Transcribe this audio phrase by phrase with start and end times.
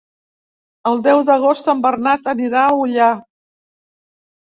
[0.91, 3.11] El deu d'agost en Bernat anirà a Ullà.